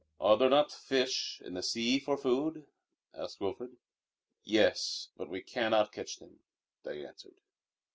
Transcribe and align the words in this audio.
"Are 0.19 0.35
there 0.35 0.49
not 0.49 0.71
fish 0.71 1.39
in 1.45 1.53
the 1.53 1.61
sea 1.61 1.99
for 1.99 2.17
food?" 2.17 2.65
asked 3.13 3.39
Wilfrid. 3.39 3.77
"Yes, 4.43 5.09
but 5.15 5.29
we 5.29 5.41
cannot 5.43 5.91
catch 5.91 6.17
them," 6.17 6.39
they 6.81 7.05
answered. 7.05 7.39